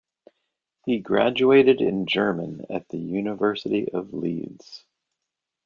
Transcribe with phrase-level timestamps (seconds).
[0.83, 4.83] He graduated in German at the University of Leeds.